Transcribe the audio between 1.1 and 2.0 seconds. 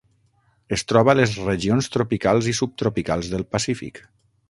a les regions